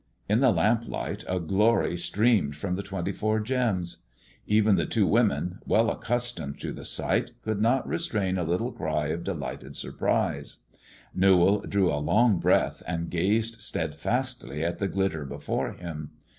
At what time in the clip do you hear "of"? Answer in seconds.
9.09-9.23